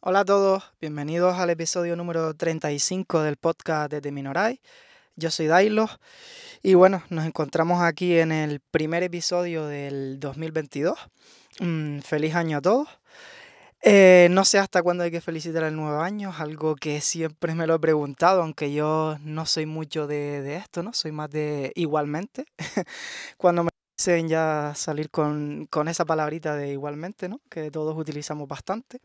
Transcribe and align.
Hola 0.00 0.20
a 0.20 0.24
todos, 0.24 0.64
bienvenidos 0.80 1.38
al 1.38 1.50
episodio 1.50 1.94
número 1.94 2.34
35 2.34 3.22
del 3.22 3.36
podcast 3.36 3.92
de 3.92 4.12
Minoray. 4.12 4.60
Yo 5.16 5.30
soy 5.30 5.46
Dailo 5.46 5.88
y 6.62 6.74
bueno, 6.74 7.02
nos 7.08 7.24
encontramos 7.24 7.82
aquí 7.82 8.18
en 8.18 8.32
el 8.32 8.60
primer 8.60 9.02
episodio 9.02 9.66
del 9.66 10.18
2022. 10.20 10.98
Mm, 11.60 12.00
feliz 12.00 12.34
año 12.34 12.58
a 12.58 12.60
todos. 12.62 12.88
Eh, 13.82 14.28
no 14.30 14.44
sé 14.44 14.58
hasta 14.58 14.82
cuándo 14.82 15.04
hay 15.04 15.10
que 15.10 15.20
felicitar 15.20 15.62
el 15.62 15.76
nuevo 15.76 16.00
año, 16.00 16.32
algo 16.36 16.74
que 16.74 17.00
siempre 17.00 17.54
me 17.54 17.66
lo 17.66 17.76
he 17.76 17.78
preguntado, 17.78 18.42
aunque 18.42 18.72
yo 18.72 19.16
no 19.22 19.46
soy 19.46 19.66
mucho 19.66 20.06
de, 20.08 20.56
esto, 20.56 20.82
¿no? 20.82 20.92
Soy 20.92 21.12
más 21.12 21.30
de 21.30 21.72
igualmente. 21.76 22.46
Cuando 23.36 23.62
me 23.64 23.70
dicen 23.96 24.28
ya 24.28 24.72
salir 24.74 25.10
con, 25.10 25.66
con 25.70 25.88
esa 25.88 26.04
palabrita 26.04 26.56
de 26.56 26.72
igualmente, 26.72 27.28
¿no? 27.28 27.40
Que 27.48 27.70
todos 27.70 27.96
utilizamos 27.96 28.48
bastante. 28.48 29.00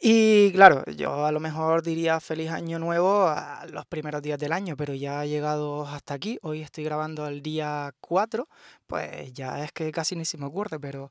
Y 0.00 0.52
claro, 0.52 0.84
yo 0.96 1.26
a 1.26 1.32
lo 1.32 1.38
mejor 1.38 1.82
diría 1.82 2.18
feliz 2.18 2.50
año 2.50 2.78
nuevo 2.78 3.26
a 3.28 3.66
los 3.70 3.86
primeros 3.86 4.22
días 4.22 4.38
del 4.38 4.52
año, 4.52 4.76
pero 4.76 4.94
ya 4.94 5.20
ha 5.20 5.26
llegado 5.26 5.86
hasta 5.86 6.14
aquí. 6.14 6.38
Hoy 6.42 6.62
estoy 6.62 6.84
grabando 6.84 7.26
el 7.26 7.42
día 7.42 7.94
4, 8.00 8.48
pues 8.86 9.32
ya 9.32 9.62
es 9.62 9.72
que 9.72 9.92
casi 9.92 10.16
ni 10.16 10.24
se 10.24 10.38
me 10.38 10.46
ocurre, 10.46 10.80
pero 10.80 11.10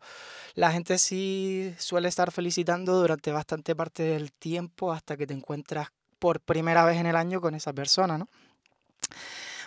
la 0.55 0.71
gente 0.71 0.98
sí 0.98 1.73
suele 1.77 2.09
estar 2.09 2.31
felicitando 2.31 2.99
durante 2.99 3.31
bastante 3.31 3.76
parte 3.76 4.04
del 4.04 4.31
tiempo 4.34 4.91
hasta 4.91 5.16
que 5.16 5.27
te 5.27 5.34
encuentras 5.34 5.90
por 6.20 6.41
primera 6.41 6.84
vez 6.85 6.98
en 6.98 7.05
el 7.05 7.16
año 7.16 7.40
con 7.40 7.55
esa 7.55 7.73
persona, 7.73 8.18
¿no? 8.18 8.27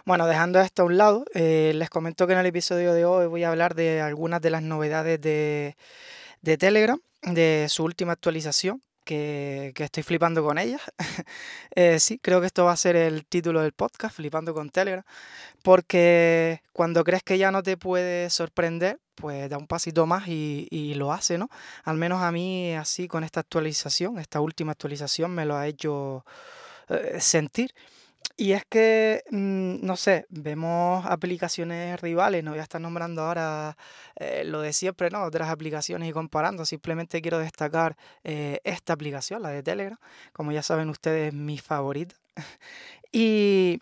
Bueno, 0.06 0.26
dejando 0.26 0.60
esto 0.60 0.82
a 0.82 0.84
un 0.84 0.98
lado, 0.98 1.24
eh, 1.34 1.72
les 1.74 1.88
comento 1.88 2.26
que 2.26 2.34
en 2.34 2.40
el 2.40 2.46
episodio 2.46 2.92
de 2.92 3.06
hoy 3.06 3.26
voy 3.26 3.42
a 3.44 3.48
hablar 3.50 3.74
de 3.74 4.02
algunas 4.02 4.42
de 4.42 4.50
las 4.50 4.62
novedades 4.62 5.20
de, 5.20 5.76
de 6.42 6.58
Telegram, 6.58 7.00
de 7.22 7.66
su 7.70 7.84
última 7.84 8.12
actualización, 8.12 8.82
que, 9.04 9.72
estoy 9.76 10.02
flipando 10.02 10.44
con 10.44 10.58
ellas. 10.58 10.80
Eh, 11.76 11.98
sí, 11.98 12.20
creo 12.20 12.40
que 12.40 12.46
esto 12.46 12.64
va 12.64 12.72
a 12.72 12.76
ser 12.76 12.94
el 12.94 13.26
título 13.26 13.60
del 13.60 13.72
podcast, 13.72 14.14
Flipando 14.14 14.54
con 14.54 14.70
Telegram, 14.70 15.02
porque 15.64 16.62
cuando 16.72 17.02
crees 17.02 17.24
que 17.24 17.36
ya 17.36 17.50
no 17.50 17.64
te 17.64 17.76
puede 17.76 18.30
sorprender, 18.30 19.00
pues 19.16 19.50
da 19.50 19.58
un 19.58 19.66
pasito 19.66 20.06
más 20.06 20.28
y, 20.28 20.94
lo 20.94 21.12
hace, 21.12 21.36
¿no? 21.36 21.48
Al 21.82 21.96
menos 21.96 22.22
a 22.22 22.30
mí 22.30 22.74
así 22.74 23.08
con 23.08 23.24
esta 23.24 23.40
actualización, 23.40 24.18
esta 24.18 24.40
última 24.40 24.72
actualización 24.72 25.32
me 25.32 25.44
lo 25.46 25.56
ha 25.56 25.66
hecho 25.66 26.24
eh, 26.88 27.16
sentir. 27.20 27.74
Y 28.36 28.52
es 28.52 28.64
que, 28.64 29.22
mm, 29.30 29.86
no 29.86 29.96
sé, 29.96 30.26
vemos 30.28 31.06
aplicaciones 31.06 32.00
rivales, 32.00 32.42
no 32.42 32.50
voy 32.50 32.60
a 32.60 32.64
estar 32.64 32.80
nombrando 32.80 33.22
ahora 33.22 33.76
eh, 34.16 34.42
lo 34.44 34.60
de 34.60 34.72
siempre, 34.72 35.08
¿no? 35.10 35.22
Otras 35.22 35.48
aplicaciones 35.50 36.08
y 36.08 36.12
comparando, 36.12 36.64
simplemente 36.64 37.22
quiero 37.22 37.38
destacar 37.38 37.96
eh, 38.24 38.60
esta 38.64 38.92
aplicación, 38.92 39.42
la 39.42 39.50
de 39.50 39.62
Telegram, 39.62 39.98
como 40.32 40.50
ya 40.52 40.62
saben 40.62 40.88
ustedes, 40.90 41.32
mi 41.32 41.58
favorita. 41.58 42.16
Y 43.16 43.80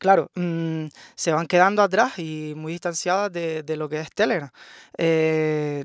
claro, 0.00 0.30
mm, 0.34 0.86
se 1.14 1.32
van 1.32 1.46
quedando 1.46 1.82
atrás 1.82 2.18
y 2.18 2.54
muy 2.56 2.72
distanciadas 2.72 3.30
de, 3.32 3.76
lo 3.76 3.88
que 3.88 4.00
es 4.00 4.10
Telegram. 4.10 4.50
Eh, 4.98 5.84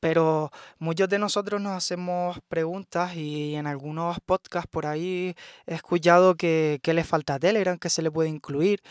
pero 0.00 0.50
muchos 0.78 1.08
de 1.08 1.18
nosotros 1.18 1.60
nos 1.60 1.72
hacemos 1.72 2.38
preguntas 2.48 3.14
y 3.14 3.54
en 3.54 3.66
algunos 3.66 4.18
podcasts 4.20 4.68
por 4.70 4.86
ahí 4.86 5.36
he 5.66 5.74
escuchado 5.74 6.34
que, 6.34 6.80
que 6.82 6.94
le 6.94 7.04
falta 7.04 7.34
a 7.34 7.38
Telegram, 7.38 7.78
que 7.78 7.90
se 7.90 8.02
le 8.02 8.10
puede 8.10 8.30
incluir. 8.30 8.82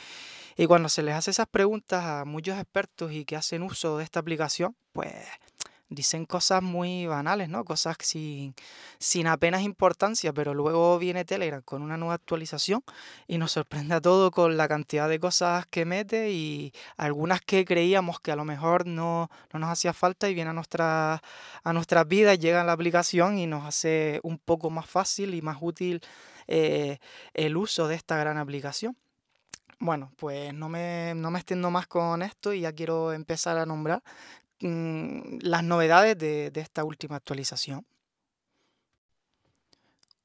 Y 0.56 0.68
cuando 0.68 0.90
se 0.90 1.04
les 1.04 1.16
hace 1.16 1.32
esas 1.32 1.48
preguntas 1.48 2.06
a 2.06 2.26
muchos 2.26 2.58
expertos 2.58 3.12
y 3.12 3.26
que 3.26 3.36
hacen 3.36 3.64
uso 3.64 3.98
de 3.98 4.04
esta 4.04 4.20
aplicación, 4.20 4.76
pues 4.94 5.14
dicen 5.90 6.26
cosas 6.26 6.62
muy 6.62 7.08
banales, 7.08 7.50
¿no? 7.50 7.66
Cosas 7.66 7.98
sin, 8.02 8.54
sin 9.00 9.28
apenas 9.28 9.64
importancia, 9.64 10.32
pero 10.34 10.54
luego 10.54 11.00
viene 11.00 11.26
Telegram 11.26 11.62
con 11.64 11.82
una 11.82 11.98
nueva 11.98 12.14
actualización 12.14 12.84
y 13.28 13.38
nos 13.38 13.52
sorprende 13.54 13.96
a 13.96 14.02
todo 14.02 14.32
con 14.32 14.56
la 14.56 14.68
cantidad 14.68 15.10
de 15.10 15.20
cosas 15.20 15.66
que 15.68 15.86
mete 15.86 16.32
y 16.32 16.74
algunas 16.98 17.42
que 17.42 17.66
creíamos 17.66 18.20
que 18.20 18.32
a 18.32 18.36
lo 18.36 18.46
mejor 18.46 18.86
no, 18.86 19.30
nos 19.52 19.70
hacía 19.70 19.94
falta 19.94 20.30
y 20.30 20.36
vienen 20.36 20.52
a, 20.52 20.54
nuestra, 20.54 21.22
a 21.64 21.74
nuestras 21.74 22.08
vidas, 22.08 22.40
llega 22.40 22.62
a 22.62 22.64
la 22.64 22.74
aplicación 22.74 23.40
y 23.40 23.48
nos 23.48 23.66
hace 23.66 24.20
un 24.24 24.38
poco 24.38 24.70
más 24.70 24.86
fácil 24.86 25.34
y 25.34 25.42
más 25.42 25.58
útil 25.60 26.02
eh, 26.48 27.00
el 27.34 27.58
uso 27.58 27.88
de 27.88 27.96
esta 27.96 28.18
gran 28.18 28.38
aplicación. 28.38 28.96
Bueno, 29.82 30.12
pues 30.18 30.54
no 30.54 30.68
me, 30.68 31.14
no 31.16 31.32
me 31.32 31.40
extiendo 31.40 31.72
más 31.72 31.88
con 31.88 32.22
esto 32.22 32.52
y 32.54 32.62
ya 32.62 32.74
quiero 32.74 33.14
empezar 33.14 33.58
a 33.58 33.66
nombrar 33.66 34.04
Mm, 34.62 35.40
las 35.42 35.64
novedades 35.64 36.18
de, 36.18 36.52
esta 36.56 36.84
última 36.84 37.16
actualización. 37.16 37.86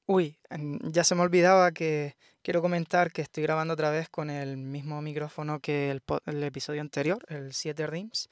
Uy, 0.06 0.36
ya 0.82 1.02
se 1.02 1.14
me 1.14 1.22
olvidaba 1.22 1.72
que 1.72 2.16
quiero 2.42 2.60
comentar 2.60 3.10
que 3.10 3.22
estoy 3.22 3.42
grabando 3.42 3.72
otra 3.72 3.90
vez 3.90 4.10
con 4.10 4.28
el 4.28 4.58
mismo 4.58 5.00
micrófono 5.00 5.60
que 5.60 5.90
el, 5.90 6.42
episodio 6.42 6.82
anterior, 6.82 7.24
el 7.28 7.54
7 7.54 7.86
RIMS. 7.86 8.28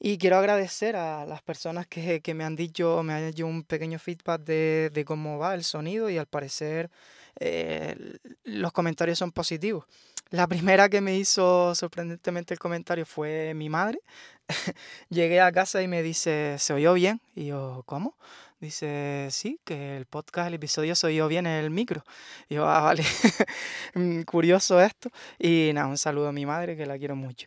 Y 0.00 0.16
quiero 0.18 0.36
agradecer 0.38 0.96
a 0.96 1.26
las 1.26 1.42
personas 1.42 1.86
que, 1.86 2.22
me 2.34 2.44
han 2.44 2.56
dicho, 2.56 3.02
me 3.02 3.12
han 3.12 3.24
hecho 3.24 3.46
un 3.46 3.64
pequeño 3.64 3.98
feedback 3.98 4.42
de, 4.42 5.04
cómo 5.06 5.38
va 5.38 5.54
el 5.54 5.64
sonido 5.64 6.08
y 6.08 6.16
al 6.16 6.26
parecer 6.26 6.90
eh, 7.38 8.16
los 8.44 8.72
comentarios 8.72 9.18
son 9.18 9.32
positivos. 9.32 9.84
La 10.30 10.48
primera 10.48 10.88
que 10.88 11.00
me 11.00 11.16
hizo 11.16 11.74
sorprendentemente 11.74 12.54
el 12.54 12.58
comentario 12.58 13.06
fue 13.06 13.54
mi 13.54 13.68
madre. 13.68 14.00
Llegué 15.08 15.40
a 15.40 15.52
casa 15.52 15.82
y 15.82 15.88
me 15.88 16.02
dice, 16.02 16.56
¿se 16.58 16.72
oyó 16.72 16.94
bien? 16.94 17.20
Y 17.34 17.46
yo, 17.46 17.82
¿cómo? 17.86 18.16
Dice, 18.60 19.28
sí, 19.30 19.60
que 19.64 19.96
el 19.96 20.06
podcast, 20.06 20.48
el 20.48 20.54
episodio 20.54 20.94
se 20.94 21.06
oyó 21.08 21.28
bien 21.28 21.46
en 21.46 21.64
el 21.64 21.70
micro. 21.70 22.02
Y 22.48 22.54
yo, 22.54 22.66
ah, 22.66 22.80
vale, 22.80 23.04
mm, 23.94 24.22
curioso 24.22 24.80
esto. 24.80 25.10
Y 25.38 25.72
nada, 25.74 25.88
un 25.88 25.98
saludo 25.98 26.28
a 26.28 26.32
mi 26.32 26.46
madre, 26.46 26.76
que 26.76 26.86
la 26.86 26.98
quiero 26.98 27.14
mucho. 27.14 27.46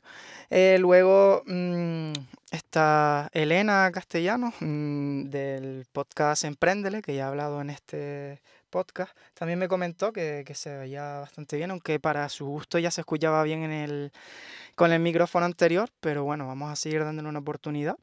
Eh, 0.49 0.77
luego 0.79 1.43
mm, 1.47 2.11
está 2.51 3.29
Elena 3.33 3.89
Castellano, 3.91 4.53
mm, 4.59 5.23
del 5.29 5.87
podcast 5.91 6.43
Emprendele, 6.43 7.01
que 7.01 7.15
ya 7.15 7.25
ha 7.25 7.29
hablado 7.29 7.61
en 7.61 7.71
este 7.71 8.41
podcast, 8.67 9.15
también 9.33 9.59
me 9.59 9.67
comentó 9.67 10.13
que, 10.13 10.45
se 10.53 10.75
veía 10.77 11.19
bastante 11.19 11.57
bien, 11.57 11.71
aunque 11.71 11.99
para 11.99 12.29
su 12.29 12.45
gusto 12.45 12.79
ya 12.79 12.91
se 12.91 13.01
escuchaba 13.01 13.43
bien 13.43 13.63
en 13.63 13.71
el, 13.71 14.11
con 14.75 14.91
el 14.91 14.99
micrófono 14.99 15.45
anterior, 15.45 15.89
pero 15.99 16.23
bueno, 16.23 16.47
vamos 16.47 16.71
a 16.71 16.75
seguir 16.75 17.03
dándole 17.03 17.29
una 17.29 17.39
oportunidad. 17.39 17.97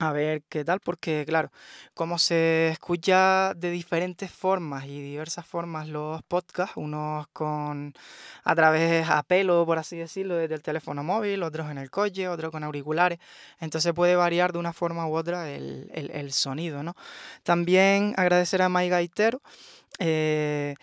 A 0.00 0.12
ver 0.12 0.44
qué 0.48 0.64
tal, 0.64 0.78
porque 0.78 1.24
claro, 1.26 1.50
como 1.94 2.18
se 2.18 2.68
escucha 2.68 3.52
de 3.54 3.72
diferentes 3.72 4.30
formas 4.30 4.84
y 4.86 5.02
diversas 5.02 5.44
formas 5.44 5.88
los 5.88 6.22
podcasts, 6.22 6.76
unos 6.76 7.26
con 7.32 7.94
a 8.44 8.54
través 8.54 9.10
a 9.10 9.24
pelo, 9.24 9.66
por 9.66 9.78
así 9.78 9.96
decirlo, 9.96 10.36
desde 10.36 10.54
el 10.54 10.62
teléfono 10.62 11.02
móvil, 11.02 11.42
otros 11.42 11.68
en 11.68 11.78
el 11.78 11.90
coche, 11.90 12.28
otros 12.28 12.52
con 12.52 12.62
auriculares, 12.62 13.18
entonces 13.58 13.92
puede 13.92 14.14
variar 14.14 14.52
de 14.52 14.60
una 14.60 14.72
forma 14.72 15.04
u 15.08 15.16
otra 15.16 15.50
el, 15.50 15.90
el 15.92 16.32
sonido, 16.32 16.84
¿no? 16.84 16.94
También 17.42 18.14
agradecer 18.16 18.62
a 18.62 18.68
Mai 18.68 18.88
Gaitero, 18.88 19.42
eh, 19.98 20.74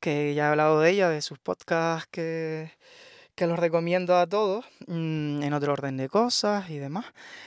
que 0.00 0.34
ya 0.34 0.46
he 0.46 0.48
hablado 0.50 0.80
de 0.80 0.90
ella, 0.90 1.08
de 1.10 1.22
sus 1.22 1.38
podcasts 1.38 2.08
que, 2.10 2.72
que 3.34 3.46
los 3.46 3.58
recomiendo 3.58 4.16
a 4.16 4.26
todos 4.26 4.64
mm, 4.86 5.42
en 5.42 5.52
otro 5.54 5.72
orden 5.72 5.96
de 5.96 6.08
cosas 6.08 6.68
y 6.70 6.78
demás. 6.78 7.06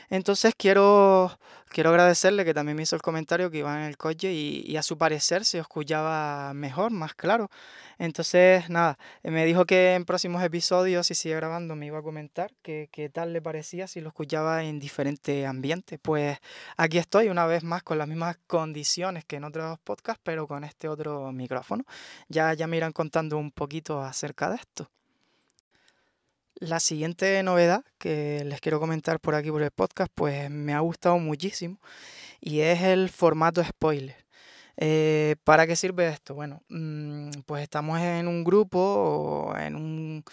Entonces 0.09 0.53
quiero, 0.57 1.37
quiero 1.69 1.91
agradecerle 1.91 2.43
que 2.45 2.53
también 2.53 2.75
me 2.75 2.83
hizo 2.83 2.95
el 2.95 3.01
comentario 3.01 3.51
que 3.51 3.59
iba 3.59 3.75
en 3.77 3.83
el 3.83 3.97
coche 3.97 4.33
y, 4.33 4.75
a 4.77 4.83
su 4.83 4.97
parecer 4.97 5.45
se 5.45 5.59
escuchaba 5.59 6.53
mejor, 6.53 6.91
más 6.91 7.13
claro. 7.13 7.49
Entonces, 7.97 8.69
nada, 8.69 8.97
me 9.23 9.45
dijo 9.45 9.65
que 9.65 9.93
en 9.95 10.05
próximos 10.05 10.43
episodios, 10.43 11.07
si 11.07 11.15
sigue 11.15 11.35
grabando, 11.35 11.75
me 11.75 11.85
iba 11.85 11.99
a 11.99 12.01
comentar 12.01 12.51
qué 12.61 13.11
tal 13.13 13.31
le 13.31 13.41
parecía 13.41 13.87
si 13.87 14.01
lo 14.01 14.09
escuchaba 14.09 14.63
en 14.63 14.79
diferentes 14.79 15.45
ambientes. 15.45 15.99
Pues 16.01 16.39
aquí 16.77 16.97
estoy 16.97 17.29
una 17.29 17.45
vez 17.45 17.63
más 17.63 17.83
con 17.83 17.97
las 17.97 18.07
mismas 18.07 18.37
condiciones 18.47 19.23
que 19.25 19.37
en 19.37 19.45
otros 19.45 19.79
podcasts, 19.79 20.21
pero 20.23 20.47
con 20.47 20.63
este 20.63 20.89
otro 20.89 21.31
micrófono. 21.31 21.85
Ya, 22.27 22.53
ya 22.53 22.67
me 22.67 22.77
irán 22.77 22.91
contando 22.91 23.37
un 23.37 23.51
poquito 23.51 24.01
acerca 24.01 24.49
de 24.49 24.55
esto. 24.57 24.89
La 26.55 26.79
siguiente 26.79 27.41
novedad 27.43 27.83
que 27.97 28.43
les 28.45 28.61
quiero 28.61 28.79
comentar 28.79 29.19
por 29.19 29.35
aquí 29.35 29.51
por 29.51 29.61
el 29.61 29.71
podcast, 29.71 30.11
pues 30.15 30.49
me 30.49 30.73
ha 30.73 30.79
gustado 30.79 31.19
muchísimo 31.19 31.79
y 32.39 32.61
es 32.61 32.81
el 32.81 33.09
formato 33.09 33.63
spoiler. 33.63 34.24
Eh, 34.77 35.35
¿Para 35.43 35.65
qué 35.67 35.75
sirve 35.75 36.07
esto? 36.09 36.35
Bueno, 36.35 36.61
mm, 36.69 37.29
pues 37.45 37.63
estamos 37.63 37.99
en 37.99 38.27
un 38.27 38.43
grupo 38.43 38.79
o 38.79 39.57
en 39.57 39.75
un, 39.75 40.23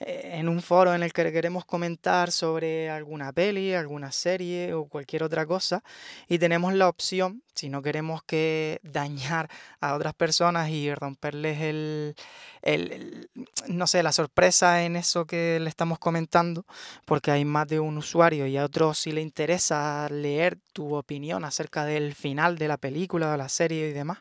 eh, 0.00 0.32
en 0.34 0.48
un 0.48 0.60
foro 0.60 0.94
en 0.94 1.02
el 1.02 1.12
que 1.12 1.32
queremos 1.32 1.64
comentar 1.64 2.30
sobre 2.30 2.90
alguna 2.90 3.32
peli, 3.32 3.72
alguna 3.74 4.12
serie 4.12 4.74
o 4.74 4.86
cualquier 4.86 5.22
otra 5.22 5.46
cosa 5.46 5.82
y 6.28 6.38
tenemos 6.38 6.74
la 6.74 6.88
opción, 6.88 7.42
si 7.54 7.68
no 7.70 7.82
queremos 7.82 8.22
que 8.22 8.78
dañar 8.82 9.48
a 9.80 9.94
otras 9.94 10.14
personas 10.14 10.68
y 10.70 10.94
romperles 10.94 11.60
el, 11.62 12.14
el, 12.62 13.30
no 13.68 13.86
sé, 13.86 14.02
la 14.02 14.12
sorpresa 14.12 14.84
en 14.84 14.96
eso 14.96 15.26
que 15.26 15.58
le 15.60 15.68
estamos 15.68 15.98
comentando, 15.98 16.66
porque 17.04 17.30
hay 17.30 17.44
más 17.44 17.66
de 17.68 17.80
un 17.80 17.96
usuario 17.98 18.46
y 18.46 18.56
a 18.56 18.64
otro 18.64 18.92
si 18.92 19.12
le 19.12 19.22
interesa 19.22 20.08
leer 20.10 20.58
tu 20.72 20.94
opinión 20.94 21.44
acerca 21.44 21.84
del 21.84 22.14
final 22.14 22.58
de 22.58 22.68
la 22.68 22.76
película 22.76 23.32
o 23.32 23.36
la 23.36 23.48
serie 23.48 23.77
y 23.86 23.92
demás, 23.92 24.18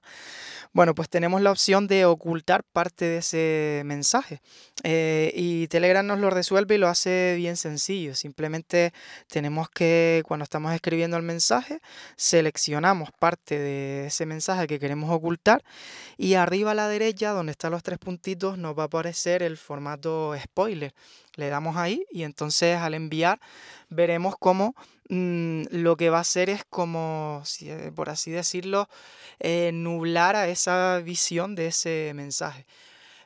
bueno, 0.73 0.93
pues 0.93 1.09
tenemos 1.09 1.41
la 1.41 1.51
opción 1.51 1.87
de 1.87 2.05
ocultar 2.05 2.63
parte 2.63 3.05
de 3.05 3.17
ese 3.17 3.81
mensaje. 3.85 4.41
Eh, 4.83 5.31
y 5.35 5.67
Telegram 5.69 6.05
nos 6.05 6.19
lo 6.19 6.29
resuelve 6.29 6.75
y 6.75 6.77
lo 6.77 6.87
hace 6.87 7.33
bien 7.35 7.57
sencillo. 7.57 8.13
Simplemente 8.15 8.93
tenemos 9.27 9.69
que, 9.69 10.21
cuando 10.27 10.43
estamos 10.43 10.73
escribiendo 10.73 11.17
el 11.17 11.23
mensaje, 11.23 11.79
seleccionamos 12.15 13.09
parte 13.11 13.57
de 13.57 14.07
ese 14.07 14.25
mensaje 14.25 14.67
que 14.67 14.79
queremos 14.79 15.09
ocultar 15.09 15.63
y 16.15 16.35
arriba 16.35 16.71
a 16.71 16.75
la 16.75 16.87
derecha, 16.87 17.31
donde 17.31 17.53
están 17.53 17.71
los 17.71 17.81
tres 17.81 17.97
puntitos, 17.97 18.57
nos 18.57 18.77
va 18.77 18.83
a 18.83 18.85
aparecer 18.85 19.41
el 19.41 19.57
formato 19.57 20.35
spoiler. 20.39 20.93
Le 21.35 21.49
damos 21.49 21.77
ahí 21.77 22.05
y 22.11 22.23
entonces 22.23 22.77
al 22.77 22.93
enviar 22.93 23.39
veremos 23.89 24.35
cómo 24.39 24.75
mm, 25.09 25.63
lo 25.71 25.97
que 25.97 26.09
va 26.09 26.19
a 26.19 26.21
hacer 26.21 26.49
es 26.49 26.63
como, 26.69 27.43
eh, 27.61 27.91
por 27.95 28.09
así 28.09 28.31
decirlo, 28.31 28.89
eh, 29.39 29.71
nublar 29.73 30.35
a 30.35 30.47
esa 30.47 30.99
visión 30.99 31.55
de 31.55 31.67
ese 31.67 32.11
mensaje. 32.15 32.65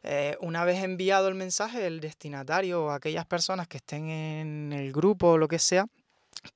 Eh, 0.04 0.38
una 0.42 0.66
vez 0.66 0.83
enviado 0.83 1.28
el 1.28 1.36
mensaje, 1.36 1.86
el 1.86 2.00
destinatario 2.01 2.86
o 2.86 2.92
aquellas 2.92 3.25
personas 3.25 3.68
que 3.68 3.78
estén 3.78 4.10
en 4.10 4.74
el 4.74 4.92
grupo 4.92 5.31
o 5.31 5.38
lo 5.38 5.48
que 5.48 5.60
sea, 5.60 5.88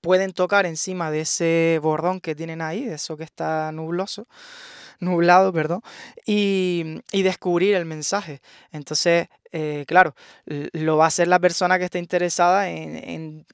pueden 0.01 0.33
tocar 0.33 0.66
encima 0.66 1.12
de 1.12 1.22
ese 1.22 1.80
bordón 1.81 2.19
que 2.21 2.36
tienen 2.36 2.62
ahí, 2.62 2.86
de 2.86 2.95
eso 2.95 3.18
que 3.18 3.24
está 3.24 3.71
nubloso, 3.71 4.28
nublado, 5.00 5.54
perdón, 5.54 5.81
y, 6.25 7.01
descubrir 7.12 7.75
el 7.75 7.86
mensaje. 7.86 8.42
Entonces, 8.71 9.28
claro, 9.88 10.16
lo 10.45 10.98
va 10.98 11.06
a 11.06 11.07
hacer 11.07 11.28
la 11.28 11.39
persona 11.39 11.78
que 11.80 11.86
esté 11.86 12.00
interesada 12.00 12.69
en, 12.69 13.45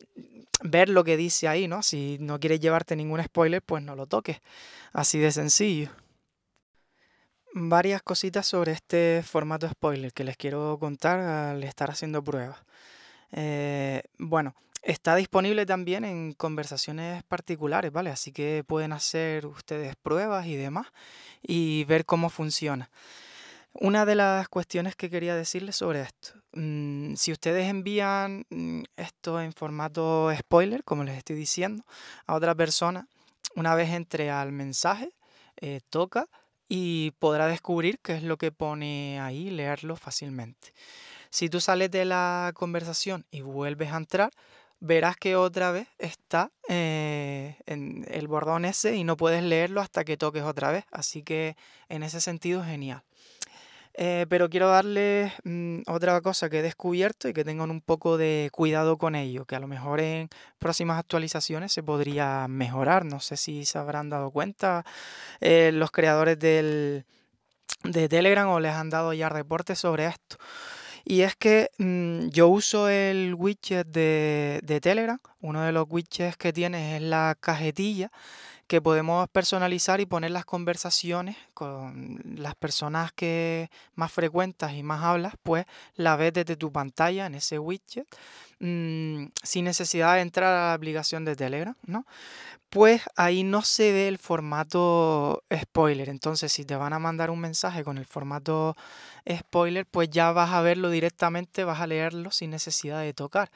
ver 0.64 0.90
lo 0.90 1.04
que 1.04 1.18
dice 1.18 1.48
ahí, 1.48 1.68
¿no? 1.68 1.84
Si 1.84 2.18
no 2.20 2.40
quieres 2.40 2.60
llevarte 2.60 2.96
ningún 2.96 3.24
spoiler, 3.24 3.62
pues 3.62 3.84
no 3.84 3.96
lo 3.96 4.08
toques. 4.08 4.42
Así 4.94 5.20
de 5.20 5.32
sencillo. 5.32 5.90
Varias 7.54 8.02
cositas 8.02 8.48
sobre 8.48 8.72
este 8.72 9.24
formato 9.26 9.68
spoiler 9.70 10.14
que 10.14 10.24
les 10.24 10.38
quiero 10.38 10.78
contar 10.80 11.20
al 11.20 11.64
estar 11.64 11.92
haciendo 11.92 12.24
pruebas. 12.24 12.60
Eh, 13.34 14.02
bueno, 14.18 14.56
Está 14.84 15.16
disponible 15.16 15.68
también 15.68 16.04
en 16.06 16.34
conversaciones 16.34 17.24
particulares, 17.24 17.92
¿vale? 17.92 18.10
Así 18.10 18.32
que 18.32 18.64
pueden 18.66 18.94
hacer 18.94 19.46
ustedes 19.46 19.96
pruebas 19.96 20.48
y 20.48 20.56
demás 20.56 20.88
y 21.44 21.84
ver 21.84 22.04
cómo 22.06 22.30
funciona. 22.32 22.90
Una 23.74 24.06
de 24.06 24.16
las 24.16 24.50
cuestiones 24.50 24.96
que 24.96 25.12
quería 25.12 25.36
decirles 25.36 25.76
sobre 25.76 26.02
esto, 26.02 26.41
si 26.54 27.32
ustedes 27.32 27.70
envían 27.70 28.46
mm, 28.50 28.84
esto 28.98 29.40
en 29.42 29.54
formato 29.54 30.30
spoiler, 30.38 30.84
como 30.84 31.04
les 31.04 31.18
estoy 31.18 31.36
diciendo, 31.36 31.84
a 32.26 32.36
otra 32.36 32.56
persona, 32.56 33.08
una 33.56 33.76
vez 33.76 33.92
entre 33.92 34.30
al 34.30 34.52
mensaje, 34.52 35.12
eh, 35.58 35.82
toca 35.90 36.28
y 36.68 37.12
podrá 37.20 37.48
descubrir 37.48 38.00
qué 38.00 38.16
es 38.16 38.24
lo 38.24 38.38
que 38.38 38.52
pone 38.52 39.20
ahí, 39.20 39.50
leerlo 39.50 39.96
fácilmente. 39.96 40.74
Si 41.30 41.50
tú 41.50 41.62
sales 41.62 41.92
de 41.92 42.06
la 42.06 42.52
conversación 42.54 43.26
y 43.32 43.42
vuelves 43.42 43.92
a 43.92 43.98
entrar, 43.98 44.32
verás 44.82 45.16
que 45.16 45.36
otra 45.36 45.72
vez 45.72 45.88
está 46.00 46.52
eh, 46.68 47.56
en 47.66 48.06
el 48.10 48.28
bordón 48.28 48.66
ese 48.66 48.96
y 48.96 49.04
no 49.04 49.16
puedes 49.16 49.44
leerlo 49.44 49.80
hasta 49.80 50.04
que 50.04 50.18
toques 50.18 50.44
otra 50.44 50.72
vez. 50.72 50.86
Así 50.92 51.24
que 51.24 51.56
en 51.88 52.04
ese 52.04 52.20
sentido 52.20 52.64
genial. 52.64 53.04
Eh, 53.94 54.26
pero 54.30 54.50
quiero 54.50 54.70
darles 54.70 55.34
mm, 55.44 55.82
otra 55.88 56.22
cosa 56.22 56.50
que 56.50 56.60
he 56.60 56.62
descubierto 56.62 57.28
y 57.28 57.34
que 57.34 57.44
tengan 57.44 57.72
un 57.72 57.82
poco 57.82 58.18
de 58.18 58.50
cuidado 58.52 58.98
con 58.98 59.16
ello, 59.16 59.46
que 59.46 59.56
a 59.56 59.60
lo 59.60 59.68
mejor 59.68 60.00
en 60.00 60.30
próximas 60.60 60.98
actualizaciones 60.98 61.74
se 61.74 61.84
podría 61.84 62.48
mejorar. 62.48 63.06
No 63.06 63.20
sé 63.20 63.38
si 63.38 63.66
se 63.66 63.78
habrán 63.78 64.10
dado 64.10 64.32
cuenta 64.32 64.86
eh, 65.42 65.72
los 65.74 65.92
creadores 65.92 66.40
del, 66.40 67.06
de 67.84 68.10
Telegram 68.10 68.48
o 68.50 68.60
les 68.60 68.74
han 68.74 68.90
dado 68.90 69.14
ya 69.14 69.30
reportes 69.30 69.80
sobre 69.80 70.06
esto. 70.06 70.38
Y 71.04 71.22
es 71.22 71.36
que 71.36 71.70
mm, 71.78 72.30
yo 72.30 72.48
uso 72.48 72.88
el 72.88 73.34
widget 73.36 73.88
de, 73.88 74.62
de 74.64 74.80
Telegram. 74.80 75.20
Uno 75.42 75.64
de 75.64 75.72
los 75.72 75.86
widgets 75.90 76.38
que 76.38 76.54
tiene 76.54 76.96
es 76.96 77.02
la 77.02 77.36
cajetilla 77.40 78.12
que 78.72 78.82
podemos 78.82 79.28
personalizar 79.28 80.00
y 80.00 80.06
poner 80.06 80.32
las 80.32 80.46
conversaciones 80.46 81.36
con 81.54 82.22
las 82.38 82.56
personas 82.56 83.12
que 83.12 83.70
más 83.96 84.14
frecuentas 84.14 84.72
y 84.72 84.82
más 84.82 85.04
hablas, 85.04 85.34
pues 85.44 85.66
la 85.96 86.16
ves 86.16 86.32
desde 86.32 86.56
tu 86.56 86.72
pantalla 86.72 87.26
en 87.26 87.36
ese 87.36 87.60
widget, 87.60 88.08
mm, 88.60 89.26
sin 89.44 89.66
necesidad 89.66 90.16
de 90.16 90.22
entrar 90.22 90.54
a 90.54 90.68
la 90.68 90.74
aplicación 90.74 91.26
de 91.26 91.36
Telegram, 91.36 91.76
¿no? 91.86 92.06
Pues 92.70 93.02
ahí 93.18 93.44
no 93.44 93.62
se 93.62 93.92
ve 93.92 94.08
el 94.08 94.18
formato 94.18 95.44
spoiler. 95.54 96.08
Entonces, 96.08 96.54
si 96.54 96.64
te 96.64 96.78
van 96.78 96.94
a 96.94 97.00
mandar 97.00 97.30
un 97.30 97.42
mensaje 97.42 97.84
con 97.84 97.98
el 97.98 98.06
formato 98.06 98.78
spoiler, 99.30 99.86
pues 99.86 100.10
ya 100.10 100.32
vas 100.32 100.52
a 100.52 100.62
verlo 100.62 100.90
directamente, 100.90 101.66
vas 101.66 101.82
a 101.82 101.88
leerlo 101.88 102.32
sin 102.32 102.52
necesidad 102.52 103.02
de 103.02 103.14
tocar. 103.14 103.52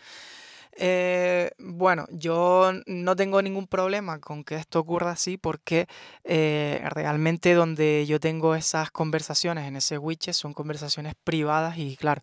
Eh, 0.77 1.51
bueno, 1.57 2.05
yo 2.11 2.71
no 2.85 3.15
tengo 3.15 3.41
ningún 3.41 3.65
problema 3.67 4.19
con 4.19 4.43
que 4.43 4.55
esto 4.55 4.79
ocurra 4.79 5.11
así 5.11 5.37
porque 5.37 5.87
eh, 6.25 6.81
realmente 6.89 7.53
donde 7.53 8.05
yo 8.05 8.19
tengo 8.19 8.55
esas 8.55 8.91
conversaciones 8.91 9.67
en 9.67 9.77
ese 9.77 9.97
widget 9.97 10.33
son 10.33 10.53
conversaciones 10.53 11.15
privadas 11.23 11.77
y 11.77 11.95
claro, 11.95 12.21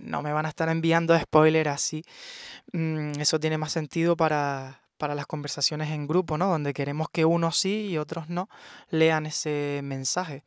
no 0.00 0.22
me 0.22 0.32
van 0.32 0.46
a 0.46 0.48
estar 0.48 0.68
enviando 0.70 1.18
spoilers 1.20 1.70
así. 1.70 2.04
Mm, 2.72 3.20
eso 3.20 3.38
tiene 3.40 3.58
más 3.58 3.72
sentido 3.72 4.16
para, 4.16 4.80
para 4.96 5.14
las 5.14 5.26
conversaciones 5.26 5.90
en 5.90 6.06
grupo, 6.06 6.38
¿no? 6.38 6.48
Donde 6.48 6.72
queremos 6.72 7.08
que 7.10 7.24
unos 7.24 7.58
sí 7.58 7.88
y 7.90 7.98
otros 7.98 8.28
no 8.30 8.48
lean 8.90 9.26
ese 9.26 9.80
mensaje. 9.84 10.42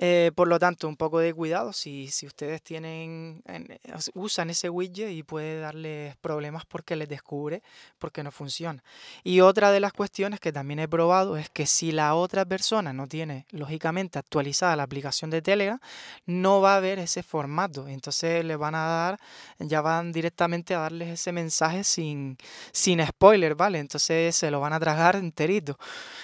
Eh, 0.00 0.30
por 0.36 0.46
lo 0.46 0.60
tanto, 0.60 0.86
un 0.86 0.96
poco 0.96 1.18
de 1.18 1.34
cuidado 1.34 1.72
si, 1.72 2.06
si 2.06 2.24
ustedes 2.26 2.62
tienen, 2.62 3.42
eh, 3.46 3.78
usan 4.14 4.48
ese 4.48 4.70
widget 4.70 5.10
y 5.10 5.24
puede 5.24 5.58
darles 5.58 6.14
problemas 6.18 6.64
porque 6.66 6.94
les 6.94 7.08
descubre 7.08 7.62
porque 7.98 8.22
no 8.22 8.30
funciona. 8.30 8.84
Y 9.24 9.40
otra 9.40 9.72
de 9.72 9.80
las 9.80 9.92
cuestiones 9.92 10.38
que 10.38 10.52
también 10.52 10.78
he 10.78 10.86
probado 10.86 11.36
es 11.36 11.50
que 11.50 11.66
si 11.66 11.90
la 11.90 12.14
otra 12.14 12.44
persona 12.44 12.92
no 12.92 13.08
tiene, 13.08 13.46
lógicamente, 13.50 14.20
actualizada 14.20 14.76
la 14.76 14.84
aplicación 14.84 15.30
de 15.30 15.42
Telegram, 15.42 15.80
no 16.26 16.60
va 16.60 16.76
a 16.76 16.80
ver 16.80 17.00
ese 17.00 17.24
formato. 17.24 17.88
Entonces 17.88 18.44
le 18.44 18.54
van 18.54 18.76
a 18.76 18.86
dar, 18.86 19.20
ya 19.58 19.80
van 19.80 20.12
directamente 20.12 20.76
a 20.76 20.80
darles 20.80 21.08
ese 21.08 21.32
mensaje 21.32 21.82
sin, 21.82 22.38
sin 22.70 23.04
spoiler, 23.04 23.56
¿vale? 23.56 23.80
Entonces 23.80 24.36
se 24.36 24.50
lo 24.52 24.60
van 24.60 24.74
a 24.74 24.78
tragar 24.78 25.16
enterito. 25.16 25.76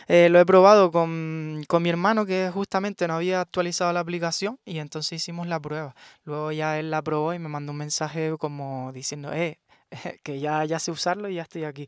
Eh, 0.06 0.28
lo 0.30 0.38
he 0.38 0.46
probado 0.46 0.92
con, 0.92 1.64
con 1.66 1.82
mi 1.82 1.88
hermano 1.90 2.24
que 2.24 2.50
justamente 2.54 3.08
no 3.08 3.14
había 3.14 3.40
actualizado 3.40 3.63
la 3.92 4.00
aplicación 4.00 4.58
y 4.64 4.78
entonces 4.78 5.22
hicimos 5.22 5.46
la 5.46 5.60
prueba. 5.60 5.94
Luego 6.24 6.52
ya 6.52 6.78
él 6.78 6.90
la 6.90 7.02
probó 7.02 7.34
y 7.34 7.38
me 7.38 7.48
mandó 7.48 7.72
un 7.72 7.78
mensaje 7.78 8.36
como 8.38 8.92
diciendo, 8.92 9.32
eh, 9.32 9.58
que 10.22 10.40
ya, 10.40 10.64
ya 10.64 10.78
sé 10.78 10.90
usarlo 10.90 11.28
y 11.28 11.34
ya 11.36 11.42
estoy 11.42 11.64
aquí. 11.64 11.86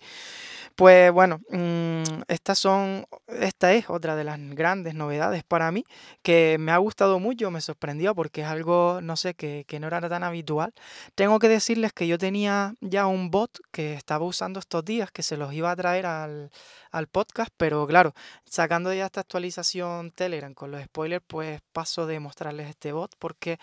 Pues 0.74 1.10
bueno, 1.10 1.40
mm, 1.50 2.22
estas 2.28 2.58
son, 2.58 3.06
esta 3.28 3.72
es 3.72 3.88
otra 3.88 4.14
de 4.14 4.24
las 4.24 4.38
grandes 4.50 4.94
novedades 4.94 5.42
para 5.42 5.70
mí 5.72 5.84
que 6.22 6.56
me 6.60 6.72
ha 6.72 6.76
gustado 6.76 7.18
mucho, 7.18 7.50
me 7.50 7.60
sorprendió 7.60 8.14
porque 8.14 8.42
es 8.42 8.46
algo, 8.46 9.00
no 9.02 9.16
sé, 9.16 9.34
que, 9.34 9.64
que 9.66 9.80
no 9.80 9.86
era 9.86 10.06
tan 10.08 10.22
habitual. 10.22 10.74
Tengo 11.14 11.38
que 11.38 11.48
decirles 11.48 11.92
que 11.92 12.06
yo 12.06 12.18
tenía 12.18 12.74
ya 12.80 13.06
un 13.06 13.30
bot 13.30 13.58
que 13.72 13.94
estaba 13.94 14.26
usando 14.26 14.60
estos 14.60 14.84
días, 14.84 15.10
que 15.10 15.22
se 15.22 15.36
los 15.36 15.52
iba 15.54 15.70
a 15.70 15.76
traer 15.76 16.06
al, 16.06 16.50
al 16.90 17.06
podcast, 17.06 17.50
pero 17.56 17.86
claro, 17.86 18.12
sacando 18.44 18.92
ya 18.92 19.06
esta 19.06 19.20
actualización 19.20 20.10
Telegram 20.10 20.52
con 20.54 20.70
los 20.70 20.82
spoilers, 20.82 21.24
pues 21.26 21.60
paso 21.72 22.06
de 22.06 22.20
mostrarles 22.20 22.68
este 22.68 22.92
bot 22.92 23.14
porque 23.18 23.58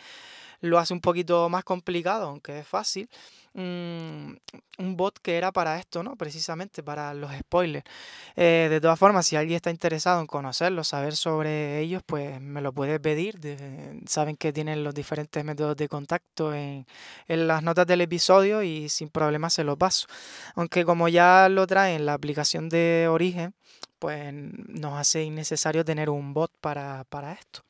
lo 0.64 0.80
hace 0.80 0.94
un 0.94 1.02
poquito 1.02 1.50
más 1.50 1.66
complicado, 1.66 2.30
aunque 2.30 2.60
es 2.60 2.68
fácil. 2.68 3.10
Mm, 3.54 4.34
un 4.80 4.98
bot 4.98 5.20
que 5.20 5.38
era 5.38 5.52
para 5.52 5.78
esto, 5.78 6.04
¿no? 6.04 6.16
Precisamente 6.16 6.82
para 6.82 7.14
los 7.14 7.32
spoilers. 7.38 7.84
Eh, 8.38 8.68
de 8.70 8.82
todas 8.82 8.98
formas, 8.98 9.28
si 9.28 9.36
alguien 9.36 9.58
está 9.58 9.72
interesado 9.72 10.22
en 10.22 10.28
conocerlos, 10.28 10.88
saber 10.88 11.18
sobre 11.18 11.80
ellos, 11.82 12.02
pues 12.06 12.40
me 12.40 12.62
lo 12.62 12.72
puede 12.74 13.00
pedir. 13.00 13.40
saben 14.08 14.38
que 14.38 14.54
tienen 14.54 14.84
los 14.86 14.96
diferentes 14.96 15.44
métodos 15.44 15.76
de 15.76 15.90
contacto 15.90 16.54
en, 16.54 16.88
en 17.28 17.48
las 17.48 17.62
notas 17.62 17.86
del 17.86 18.02
episodio 18.02 18.64
y 18.64 18.88
sin 18.90 19.10
problema 19.10 19.50
se 19.50 19.66
lo 19.66 19.78
paso. 19.78 20.08
Aunque 20.56 20.86
como 20.86 21.10
ya 21.10 21.50
lo 21.50 21.68
trae 21.68 21.96
en 21.96 22.06
la 22.06 22.14
aplicación 22.14 22.70
de 22.70 23.08
origen, 23.10 23.54
pues 24.00 24.34
nos 24.34 24.94
hace 24.98 25.24
innecesario 25.24 25.84
tener 25.86 26.10
un 26.10 26.34
bot 26.34 26.52
para, 26.62 27.04
para 27.10 27.34
esto. 27.34 27.63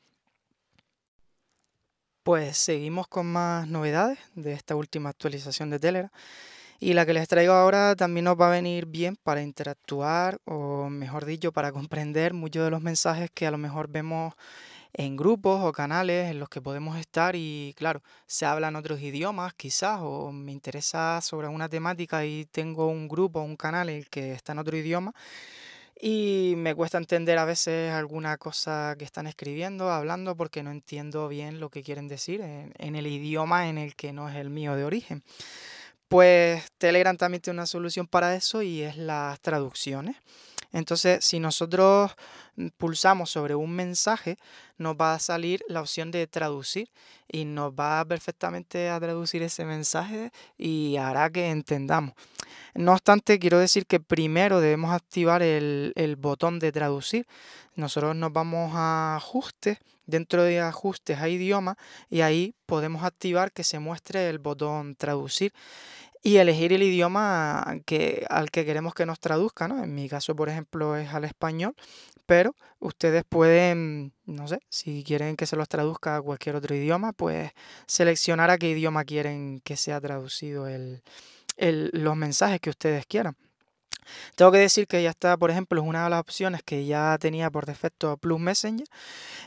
Pues 2.24 2.56
seguimos 2.56 3.06
con 3.06 3.26
más 3.26 3.68
novedades 3.68 4.18
de 4.34 4.54
esta 4.54 4.74
última 4.76 5.10
actualización 5.10 5.68
de 5.68 5.78
Telegram. 5.78 6.10
Y 6.80 6.94
la 6.94 7.04
que 7.04 7.12
les 7.12 7.28
traigo 7.28 7.52
ahora 7.52 7.96
también 7.96 8.24
nos 8.24 8.40
va 8.40 8.46
a 8.46 8.50
venir 8.50 8.86
bien 8.86 9.16
para 9.22 9.42
interactuar 9.42 10.40
o 10.46 10.88
mejor 10.88 11.26
dicho, 11.26 11.52
para 11.52 11.70
comprender 11.70 12.32
muchos 12.32 12.64
de 12.64 12.70
los 12.70 12.80
mensajes 12.80 13.30
que 13.30 13.46
a 13.46 13.50
lo 13.50 13.58
mejor 13.58 13.88
vemos 13.88 14.32
en 14.94 15.16
grupos 15.16 15.62
o 15.64 15.72
canales 15.72 16.30
en 16.30 16.38
los 16.38 16.48
que 16.48 16.62
podemos 16.62 16.96
estar 16.96 17.36
y 17.36 17.74
claro, 17.76 18.02
se 18.26 18.46
hablan 18.46 18.76
otros 18.76 19.02
idiomas 19.02 19.52
quizás 19.52 20.00
o 20.02 20.32
me 20.32 20.52
interesa 20.52 21.20
sobre 21.20 21.48
una 21.48 21.68
temática 21.68 22.24
y 22.24 22.46
tengo 22.46 22.86
un 22.86 23.06
grupo 23.06 23.40
o 23.40 23.44
un 23.44 23.56
canal 23.56 23.90
en 23.90 23.96
el 23.98 24.08
que 24.08 24.32
está 24.32 24.52
en 24.52 24.60
otro 24.60 24.78
idioma 24.78 25.12
y 26.00 26.54
me 26.56 26.74
cuesta 26.74 26.98
entender 26.98 27.38
a 27.38 27.44
veces 27.44 27.92
alguna 27.92 28.36
cosa 28.36 28.96
que 28.98 29.04
están 29.04 29.26
escribiendo, 29.26 29.90
hablando, 29.90 30.36
porque 30.36 30.62
no 30.62 30.70
entiendo 30.70 31.28
bien 31.28 31.60
lo 31.60 31.70
que 31.70 31.82
quieren 31.82 32.08
decir 32.08 32.40
en, 32.40 32.96
el 32.96 33.06
idioma 33.06 33.68
en 33.68 33.78
el 33.78 33.94
que 33.94 34.12
no 34.12 34.28
es 34.28 34.36
el 34.36 34.50
mío 34.50 34.74
de 34.74 34.84
origen. 34.84 35.22
Pues 36.08 36.64
Telegram 36.78 37.16
también 37.16 37.42
tiene 37.42 37.58
una 37.58 37.66
solución 37.66 38.06
para 38.06 38.34
eso 38.34 38.62
y 38.62 38.82
es 38.82 38.96
las 38.96 39.40
traducciones. 39.40 40.16
Entonces, 40.74 41.24
si 41.24 41.38
nosotros 41.38 42.16
pulsamos 42.76 43.30
sobre 43.30 43.54
un 43.54 43.70
mensaje, 43.70 44.36
nos 44.76 44.96
va 44.96 45.14
a 45.14 45.20
salir 45.20 45.64
la 45.68 45.80
opción 45.80 46.10
de 46.10 46.26
traducir 46.26 46.90
y 47.30 47.44
nos 47.44 47.72
va 47.72 48.04
perfectamente 48.04 48.90
a 48.90 48.98
traducir 48.98 49.44
ese 49.44 49.64
mensaje 49.64 50.32
y 50.58 50.96
hará 50.96 51.30
que 51.30 51.48
entendamos. 51.50 52.14
No 52.74 52.90
obstante, 52.90 53.38
quiero 53.38 53.60
decir 53.60 53.86
que 53.86 54.00
primero 54.00 54.60
debemos 54.60 54.92
activar 54.92 55.42
el, 55.42 55.92
el 55.94 56.16
botón 56.16 56.58
de 56.58 56.72
traducir. 56.72 57.24
Nosotros 57.76 58.16
nos 58.16 58.32
vamos 58.32 58.72
a 58.74 59.14
ajustes, 59.14 59.78
dentro 60.06 60.42
de 60.42 60.60
ajustes 60.60 61.20
a 61.20 61.28
idioma 61.28 61.78
y 62.10 62.22
ahí 62.22 62.56
podemos 62.66 63.04
activar 63.04 63.52
que 63.52 63.62
se 63.62 63.78
muestre 63.78 64.28
el 64.28 64.40
botón 64.40 64.96
traducir 64.96 65.52
y 66.26 66.38
elegir 66.38 66.72
el 66.72 66.82
idioma 66.82 67.80
que, 67.84 68.24
al 68.30 68.50
que 68.50 68.64
queremos 68.64 68.94
que 68.94 69.04
nos 69.04 69.20
traduzca, 69.20 69.68
¿no? 69.68 69.84
En 69.84 69.94
mi 69.94 70.08
caso, 70.08 70.34
por 70.34 70.48
ejemplo, 70.48 70.96
es 70.96 71.10
al 71.12 71.24
español, 71.24 71.76
pero 72.24 72.56
ustedes 72.80 73.24
pueden, 73.28 74.14
no 74.24 74.48
sé, 74.48 74.60
si 74.70 75.04
quieren 75.04 75.36
que 75.36 75.44
se 75.44 75.54
los 75.54 75.68
traduzca 75.68 76.16
a 76.16 76.22
cualquier 76.22 76.56
otro 76.56 76.74
idioma, 76.74 77.12
pues 77.12 77.52
seleccionar 77.86 78.50
a 78.50 78.56
qué 78.56 78.70
idioma 78.70 79.04
quieren 79.04 79.60
que 79.60 79.76
sea 79.76 80.00
traducido 80.00 80.66
el, 80.66 81.02
los 81.58 82.16
mensajes 82.16 82.58
que 82.58 82.70
ustedes 82.70 83.04
quieran. 83.04 83.36
Tengo 84.36 84.52
que 84.52 84.58
decir 84.58 84.86
que 84.86 85.02
ya 85.02 85.10
está, 85.10 85.36
por 85.36 85.50
ejemplo, 85.50 85.80
es 85.80 85.86
una 85.86 86.04
de 86.04 86.10
las 86.10 86.20
opciones 86.20 86.62
que 86.62 86.86
ya 86.86 87.16
tenía 87.18 87.50
por 87.50 87.66
defecto 87.66 88.16
Plus 88.16 88.40
Messenger, 88.40 88.86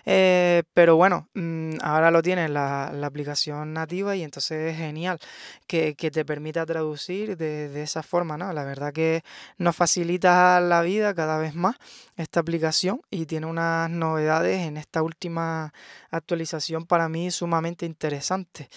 eh, 0.05 0.63
pero 0.73 0.95
bueno, 0.95 1.27
mm, 1.33 1.75
ahora 1.81 2.11
lo 2.11 2.21
tiene 2.21 2.49
la, 2.49 2.87
aplicación 3.07 3.73
nativa 3.73 4.15
y 4.15 4.23
entonces 4.23 4.73
es 4.73 4.77
genial 4.77 5.19
que, 5.67 5.95
te 5.95 6.25
permita 6.25 6.65
traducir 6.65 7.37
de, 7.37 7.69
de, 7.69 7.83
esa 7.83 8.03
forma, 8.03 8.37
¿no? 8.37 8.51
La 8.53 8.63
verdad 8.63 8.93
que 8.93 9.23
nos 9.57 9.75
facilita 9.75 10.59
la 10.61 10.81
vida 10.81 11.13
cada 11.13 11.37
vez 11.37 11.55
más 11.55 11.75
esta 12.17 12.39
aplicación 12.39 13.01
y 13.09 13.25
tiene 13.25 13.45
unas 13.45 13.89
novedades 13.89 14.67
en 14.67 14.77
esta 14.77 15.01
última 15.03 15.73
actualización 16.11 16.85
para 16.85 17.09
mí 17.09 17.31
sumamente 17.31 17.85
interesantes. 17.85 18.69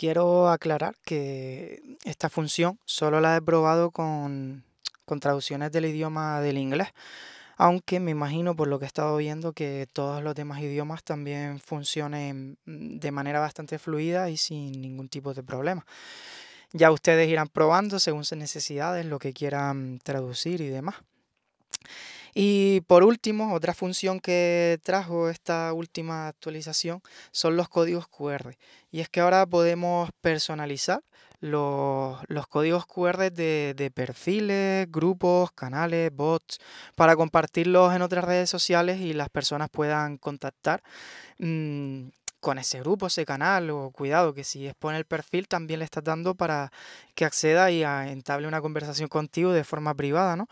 Quiero 0.00 0.48
aclarar 0.48 0.96
que 1.04 1.82
esta 2.06 2.30
función 2.30 2.78
solo 2.86 3.20
la 3.20 3.36
he 3.36 3.42
probado 3.42 3.90
con, 3.90 4.64
traducciones 5.20 5.72
del 5.72 5.84
idioma 5.84 6.40
del 6.40 6.56
inglés, 6.56 6.88
aunque 7.58 8.00
me 8.00 8.12
imagino 8.12 8.56
por 8.56 8.66
lo 8.66 8.78
que 8.78 8.86
he 8.86 8.88
estado 8.88 9.14
viendo 9.18 9.52
que 9.52 9.86
todos 9.92 10.22
los 10.22 10.34
demás 10.34 10.62
idiomas 10.62 11.04
también 11.04 11.60
funcionen 11.60 12.56
de 12.64 13.10
manera 13.10 13.40
bastante 13.40 13.78
fluida 13.78 14.30
y 14.30 14.38
sin 14.38 14.80
ningún 14.80 15.10
tipo 15.10 15.34
de 15.34 15.42
problema. 15.42 15.84
Ya 16.72 16.90
ustedes 16.92 17.28
irán 17.28 17.48
probando 17.48 18.00
según 18.00 18.24
sus 18.24 18.38
necesidades 18.38 19.04
lo 19.04 19.18
que 19.18 19.34
quieran 19.34 20.00
traducir 20.02 20.62
y 20.62 20.68
demás. 20.68 20.94
Y 22.34 22.82
por 22.82 23.04
último, 23.04 23.54
otra 23.54 23.74
función 23.74 24.20
que 24.20 24.78
trajo 24.82 25.28
esta 25.28 25.72
última 25.72 26.28
actualización 26.28 27.02
son 27.32 27.56
los 27.56 27.68
códigos 27.68 28.08
QR. 28.08 28.56
Y 28.90 29.00
es 29.00 29.08
que 29.08 29.20
ahora 29.20 29.46
podemos 29.46 30.10
personalizar 30.20 31.02
los, 31.40 32.46
códigos 32.48 32.86
QR 32.86 33.30
de, 33.30 33.92
perfiles, 33.94 34.90
grupos, 34.90 35.52
canales, 35.52 36.10
bots, 36.14 36.58
para 36.94 37.16
compartirlos 37.16 37.94
en 37.94 38.02
otras 38.02 38.24
redes 38.24 38.50
sociales 38.50 39.00
y 39.00 39.12
las 39.14 39.28
personas 39.30 39.68
puedan 39.70 40.18
contactar. 40.18 40.82
Mm, 41.38 42.08
con 42.40 42.58
ese 42.58 42.80
grupo, 42.80 43.06
ese 43.06 43.26
canal, 43.26 43.68
o 43.70 43.90
cuidado, 43.90 44.32
que 44.32 44.44
si 44.44 44.66
expone 44.66 44.96
el 44.96 45.04
perfil 45.04 45.46
también 45.46 45.80
le 45.80 45.84
estás 45.84 46.02
dando 46.04 46.34
para 46.34 46.72
que 47.14 47.26
acceda 47.26 47.70
y 47.70 47.84
entable 47.84 48.48
una 48.48 48.62
conversación 48.62 49.08
contigo 49.08 49.52
de 49.52 49.62
forma 49.62 49.94
privada, 49.94 50.36
¿no? 50.36 50.48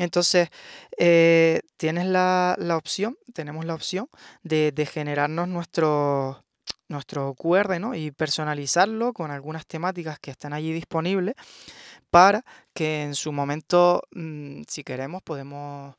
Entonces, 0.00 0.48
eh, 0.96 1.60
tienes 1.76 2.06
la, 2.06 2.56
opción, 2.74 3.18
tenemos 3.34 3.66
la 3.66 3.74
opción 3.74 4.08
de, 4.42 4.88
generarnos 4.90 5.46
nuestro, 5.46 6.42
nuestro 6.88 7.34
QR 7.34 7.78
y 7.94 8.10
personalizarlo 8.10 9.12
con 9.12 9.30
algunas 9.30 9.66
temáticas 9.66 10.18
que 10.18 10.30
están 10.30 10.54
allí 10.54 10.72
disponibles 10.72 11.34
para 12.08 12.46
que 12.72 13.02
en 13.02 13.14
su 13.14 13.30
momento, 13.30 14.02
mm, 14.12 14.62
si 14.66 14.84
queremos, 14.84 15.20
podemos 15.22 15.96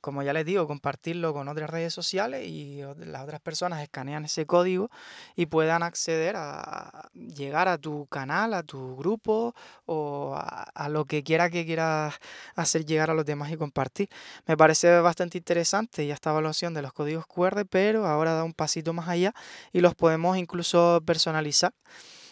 como 0.00 0.22
ya 0.22 0.32
les 0.32 0.44
digo, 0.44 0.66
compartirlo 0.66 1.32
con 1.32 1.48
otras 1.48 1.70
redes 1.70 1.92
sociales 1.92 2.46
y 2.46 2.80
las 2.98 3.22
otras 3.22 3.40
personas 3.40 3.82
escanean 3.82 4.24
ese 4.24 4.46
código 4.46 4.90
y 5.34 5.46
puedan 5.46 5.82
acceder 5.82 6.34
a 6.36 7.08
llegar 7.14 7.68
a 7.68 7.78
tu 7.78 8.06
canal, 8.06 8.54
a 8.54 8.62
tu 8.62 8.96
grupo 8.96 9.54
o 9.86 10.34
a, 10.36 10.88
lo 10.88 11.04
que 11.04 11.22
quiera 11.22 11.50
que 11.50 11.66
quieras 11.66 12.14
hacer 12.54 12.84
llegar 12.84 13.10
a 13.10 13.14
los 13.14 13.24
demás 13.24 13.50
y 13.50 13.56
compartir. 13.56 14.08
Me 14.46 14.56
parece 14.56 15.00
bastante 15.00 15.38
interesante 15.38 16.06
ya 16.06 16.14
esta 16.14 16.30
evaluación 16.30 16.74
de 16.74 16.82
los 16.82 16.92
códigos 16.92 17.26
QR, 17.26 17.64
pero 17.66 18.06
ahora 18.06 18.32
da 18.34 18.44
un 18.44 18.54
pasito 18.54 18.92
más 18.92 19.08
allá 19.08 19.34
y 19.72 19.80
los 19.80 19.94
podemos 19.94 20.36
incluso 20.36 21.02
personalizar. 21.04 21.72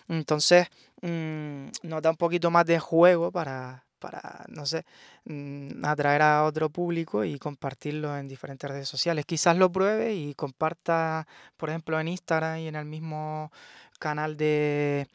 Entonces, 0.09 0.69
mm, 1.03 1.67
nos 1.83 2.03
da 2.03 2.11
un 2.11 2.17
poquito 2.17 2.51
más 2.51 2.67
de 2.67 2.79
juego 2.79 3.33
para, 3.33 3.85
para, 4.05 4.45
no 4.49 4.67
sé, 4.67 4.85
mm, 5.25 5.83
atraer 5.83 6.21
a 6.21 6.45
otro 6.45 6.69
público 6.69 7.25
y 7.25 7.39
compartirlo 7.39 8.15
en 8.19 8.29
diferentes 8.29 8.71
redes 8.71 8.87
sociales. 8.87 9.25
Quizás 9.25 9.57
lo 9.57 9.73
pruebe 9.73 10.15
y 10.15 10.35
comparta, 10.35 11.27
por 11.57 11.71
ejemplo, 11.71 11.99
en 11.99 12.09
Instagram 12.09 12.59
y 12.59 12.69
en 12.69 12.77
el 12.77 12.85
mismo 12.85 13.51
canal 13.99 14.37
de, 14.37 15.09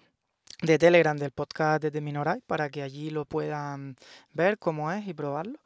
de 0.63 0.79
Telegram 0.79 1.15
del 1.15 1.29
podcast 1.29 1.83
de 1.83 2.01
Minoray 2.01 2.41
para 2.47 2.69
que 2.71 2.81
allí 2.81 3.11
lo 3.11 3.25
puedan 3.25 3.95
ver 4.33 4.57
cómo 4.57 4.91
es 4.91 5.07
y 5.07 5.13
probarlo. 5.13 5.59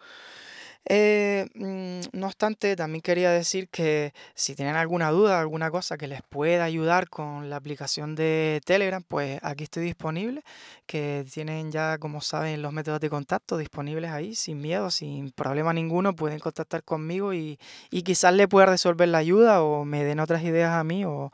Eh, 0.85 1.47
mm, 1.55 2.17
no 2.19 2.27
obstante, 2.27 2.75
también 2.75 3.01
quería 3.01 3.31
decir 3.31 3.69
que 3.69 4.13
si 4.35 4.53
tienen 4.53 4.75
alguna 4.75 5.11
duda, 5.11 5.39
alguna 5.39 5.71
cosa 5.71 5.97
que 5.97 6.07
les 6.07 6.21
pueda 6.23 6.65
ayudar 6.65 7.09
con 7.09 7.49
la 7.49 7.55
aplicación 7.55 8.15
de 8.15 8.61
Telegram, 8.65 9.01
pues 9.01 9.39
aquí 9.43 9.63
estoy 9.63 9.83
disponible, 9.85 10.43
que 10.85 11.25
tienen 11.31 11.71
ya, 11.71 11.97
como 11.99 12.19
saben, 12.19 12.61
los 12.61 12.73
métodos 12.73 12.99
de 12.99 13.09
contacto 13.09 13.57
disponibles 13.57 14.11
ahí, 14.11 14.35
sin 14.35 14.59
miedo, 14.61 14.91
sin 14.91 15.31
problema 15.31 15.71
ninguno, 15.73 16.15
pueden 16.15 16.39
contactar 16.39 16.83
conmigo 16.83 17.33
y, 17.33 17.59
y 17.89 18.03
quizás 18.03 18.33
le 18.33 18.49
pueda 18.49 18.65
resolver 18.65 19.07
la 19.07 19.19
ayuda 19.19 19.63
o 19.63 19.85
me 19.85 20.03
den 20.03 20.19
otras 20.19 20.43
ideas 20.43 20.71
a 20.71 20.83
mí 20.83 21.05
o 21.05 21.31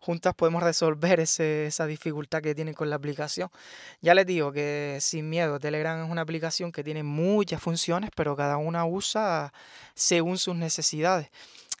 juntas 0.00 0.34
podemos 0.34 0.62
resolver 0.62 1.20
esa 1.20 1.86
dificultad 1.86 2.40
que 2.40 2.54
tienen 2.54 2.72
con 2.74 2.88
la 2.88 2.96
aplicación. 2.96 3.50
Ya 4.00 4.14
les 4.14 4.24
digo 4.26 4.52
que 4.52 4.96
sin 5.00 5.28
miedo, 5.28 5.60
Telegram 5.60 6.02
es 6.02 6.10
una 6.10 6.22
aplicación 6.22 6.72
que 6.72 6.82
tiene 6.82 7.02
muchas 7.02 7.60
funciones, 7.60 8.10
pero 8.16 8.34
cada 8.34 8.56
una 8.56 8.84
usa 8.88 9.52
según 9.94 10.38
sus 10.38 10.56
necesidades. 10.56 11.30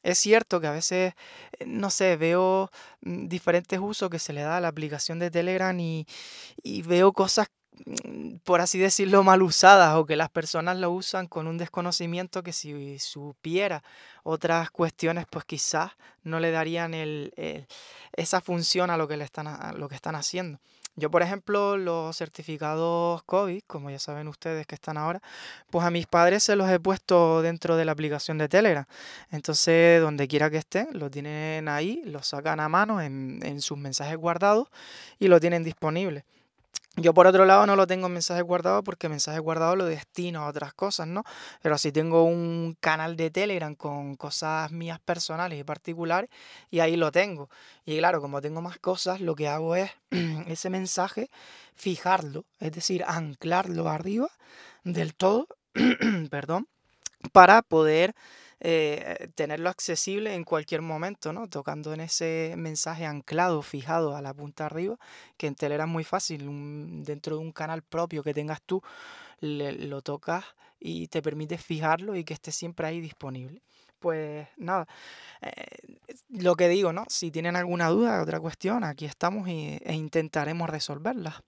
Es 0.02 0.18
cierto 0.18 0.60
que 0.60 0.68
a 0.68 0.72
veces, 0.72 1.14
eh, 1.58 1.66
no 1.66 1.90
sé, 1.90 2.16
veo 2.16 2.70
mm, 3.02 3.28
diferentes 3.28 3.78
usos 3.80 4.10
que 4.10 4.18
se 4.18 4.32
le 4.32 4.42
da 4.42 4.56
a 4.58 4.60
la 4.60 4.68
aplicación 4.68 5.18
de 5.18 5.30
Telegram 5.30 5.78
y, 5.78 6.06
veo 6.86 7.12
cosas 7.12 7.48
mm, 7.84 8.36
por 8.44 8.60
así 8.60 8.78
decirlo, 8.78 9.22
mal 9.24 9.42
usadas 9.42 9.96
o 9.96 10.06
que 10.06 10.16
las 10.16 10.30
personas 10.30 10.78
lo 10.78 10.90
usan 10.90 11.26
con 11.26 11.46
un 11.46 11.58
desconocimiento 11.58 12.42
que 12.42 12.52
si 12.52 12.98
supiera 12.98 13.82
otras 14.22 14.70
cuestiones, 14.70 15.26
pues 15.30 15.44
quizás 15.44 15.92
no 16.22 16.40
le 16.40 16.50
darían 16.50 16.94
esa 18.12 18.40
función 18.40 18.90
a 18.90 18.96
lo 18.96 19.08
que, 19.08 19.16
le 19.16 19.24
están, 19.24 19.46
a 19.48 19.72
lo 19.72 19.88
que 19.88 19.94
están 19.96 20.14
haciendo. 20.16 20.60
Yo, 20.98 21.10
por 21.12 21.22
ejemplo, 21.22 21.76
los 21.76 22.16
certificados 22.16 23.22
COVID, 23.22 23.62
como 23.68 23.88
ya 23.90 24.00
saben 24.00 24.26
ustedes 24.26 24.66
que 24.66 24.74
están 24.74 24.96
ahora, 24.96 25.22
pues 25.70 25.84
a 25.84 25.90
mis 25.90 26.06
padres 26.06 26.42
se 26.42 26.56
los 26.56 26.68
he 26.68 26.80
puesto 26.80 27.40
dentro 27.40 27.76
de 27.76 27.84
la 27.84 27.92
aplicación 27.92 28.36
de 28.36 28.48
Telegram. 28.48 28.84
Entonces, 29.30 30.00
donde 30.00 30.26
quiera 30.26 30.50
que 30.50 30.56
estén, 30.56 30.88
lo 30.92 31.08
tienen 31.08 31.68
ahí, 31.68 32.02
lo 32.04 32.22
sacan 32.24 32.58
a 32.58 32.68
mano 32.68 33.00
en, 33.00 33.38
en 33.44 33.60
sus 33.60 33.78
mensajes 33.78 34.16
guardados 34.16 34.68
y 35.20 35.28
lo 35.28 35.38
tienen 35.38 35.62
disponible. 35.62 36.24
Yo 37.00 37.14
por 37.14 37.28
otro 37.28 37.44
lado 37.44 37.64
no 37.64 37.76
lo 37.76 37.86
tengo 37.86 38.08
en 38.08 38.14
mensajes 38.14 38.42
guardados 38.42 38.82
porque 38.84 39.08
mensajes 39.08 39.40
guardados 39.40 39.78
lo 39.78 39.84
destino 39.84 40.42
a 40.42 40.48
otras 40.48 40.74
cosas, 40.74 41.06
¿no? 41.06 41.22
Pero 41.62 41.78
sí 41.78 41.92
tengo 41.92 42.24
un 42.24 42.76
canal 42.80 43.16
de 43.16 43.30
Telegram 43.30 43.74
con 43.76 44.16
cosas 44.16 44.72
mías 44.72 44.98
personales 44.98 45.60
y 45.60 45.64
particulares 45.64 46.28
y 46.70 46.80
ahí 46.80 46.96
lo 46.96 47.12
tengo. 47.12 47.50
Y 47.84 47.98
claro, 47.98 48.20
como 48.20 48.40
tengo 48.40 48.62
más 48.62 48.78
cosas, 48.80 49.20
lo 49.20 49.36
que 49.36 49.46
hago 49.46 49.76
es 49.76 49.92
ese 50.48 50.70
mensaje 50.70 51.30
fijarlo, 51.74 52.44
es 52.58 52.72
decir, 52.72 53.04
anclarlo 53.06 53.88
arriba 53.88 54.28
del 54.82 55.14
todo, 55.14 55.46
perdón, 56.30 56.66
para 57.32 57.62
poder 57.62 58.14
eh, 58.60 59.28
tenerlo 59.34 59.68
accesible 59.68 60.34
en 60.34 60.44
cualquier 60.44 60.82
momento, 60.82 61.32
¿no? 61.32 61.48
Tocando 61.48 61.92
en 61.92 62.00
ese 62.00 62.54
mensaje 62.56 63.06
anclado, 63.06 63.62
fijado 63.62 64.16
a 64.16 64.22
la 64.22 64.34
punta 64.34 64.66
arriba, 64.66 64.98
que 65.36 65.46
en 65.46 65.54
Telegram 65.54 65.88
es 65.88 65.92
muy 65.92 66.04
fácil, 66.04 67.04
dentro 67.04 67.36
de 67.36 67.42
un 67.42 67.52
canal 67.52 67.82
propio 67.82 68.22
que 68.22 68.34
tengas 68.34 68.60
tú, 68.62 68.82
lo 69.40 70.02
tocas 70.02 70.44
y 70.80 71.08
te 71.08 71.22
permite 71.22 71.58
fijarlo 71.58 72.16
y 72.16 72.24
que 72.24 72.34
esté 72.34 72.52
siempre 72.52 72.86
ahí 72.86 73.00
disponible. 73.00 73.62
Pues 74.00 74.46
nada, 74.56 74.86
eh, 75.40 75.98
lo 76.28 76.54
que 76.54 76.68
digo, 76.68 76.92
¿no? 76.92 77.04
Si 77.08 77.30
tienen 77.30 77.56
alguna 77.56 77.88
duda, 77.88 78.22
otra 78.22 78.40
cuestión, 78.40 78.84
aquí 78.84 79.04
estamos 79.06 79.48
e 79.48 79.92
intentaremos 79.92 80.70
resolverla. 80.70 81.42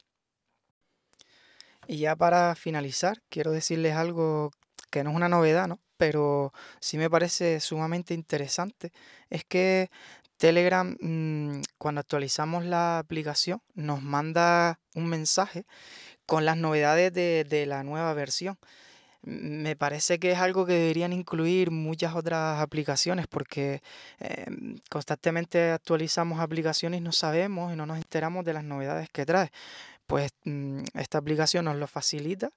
Y 1.87 1.99
ya 1.99 2.15
para 2.17 2.55
finalizar, 2.55 3.23
quiero 3.29 3.51
decirles 3.53 3.97
algo 3.97 4.53
que 4.91 5.03
no 5.05 5.11
es 5.11 5.17
una 5.17 5.29
novedad, 5.29 5.69
¿no? 5.69 5.81
Pero 6.01 6.55
sí 6.81 6.97
me 6.97 7.11
parece 7.11 7.61
sumamente 7.61 8.15
interesante. 8.15 8.91
Es 9.29 9.45
que 9.45 9.91
Telegram, 10.39 10.97
mm, 10.99 11.61
cuando 11.77 12.01
actualizamos 12.01 12.65
la 12.65 12.99
aplicación, 12.99 13.61
nos 13.75 14.03
manda 14.03 14.81
un 14.95 15.09
mensaje 15.09 15.67
con 16.27 16.47
las 16.47 16.57
novedades 16.57 17.13
de, 17.13 17.67
la 17.67 17.85
nueva 17.85 18.15
versión. 18.15 18.57
Me 19.23 19.77
parece 19.77 20.19
que 20.19 20.33
es 20.33 20.39
algo 20.39 20.65
que 20.67 20.73
deberían 20.75 21.13
incluir 21.13 21.71
muchas 21.71 22.15
otras 22.15 22.61
aplicaciones 22.63 23.27
porque 23.29 23.83
em, 24.21 24.79
constantemente 24.91 25.73
actualizamos 25.73 26.41
aplicaciones 26.41 27.01
y 27.01 27.03
no 27.03 27.13
sabemos 27.13 27.73
y 27.75 27.77
no 27.77 27.87
nos 27.87 27.99
enteramos 27.99 28.45
de 28.47 28.55
las 28.55 28.65
novedades 28.65 29.11
que 29.11 29.27
trae. 29.27 29.51
Pues 30.11 30.33
mm, 30.45 30.83
esta 30.95 31.19
aplicación 31.19 31.67
nos 31.67 31.77
lo 31.77 31.87
facilita 31.87 32.51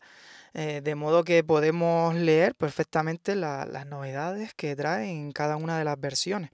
eh, 0.55 0.81
de 0.83 0.95
modo 0.95 1.23
que 1.23 1.43
podemos 1.43 2.15
leer 2.15 2.55
perfectamente 2.55 3.35
las 3.35 3.85
novedades 3.85 4.55
que 4.55 4.75
trae 4.75 5.11
en 5.11 5.31
cada 5.31 5.55
una 5.55 5.77
de 5.77 5.85
las 5.85 5.99
versiones. 5.99 6.49